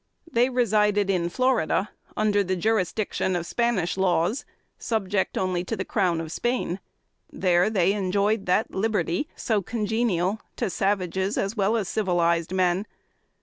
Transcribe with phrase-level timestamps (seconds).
[0.31, 4.45] They resided in Florida, under the jurisdiction of Spanish laws,
[4.79, 6.79] subject only to the crown of Spain.
[7.31, 12.87] There they enjoyed that liberty so congenial to savages, as well as civilized men.